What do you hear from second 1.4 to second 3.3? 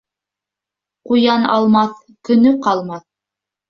алмаҫ, көнө ҡалмаҫ.